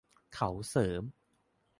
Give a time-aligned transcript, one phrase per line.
[0.33, 1.03] เขาเสริม